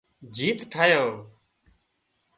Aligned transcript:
جيت 0.35 0.59
ٺاهيان 0.71 1.11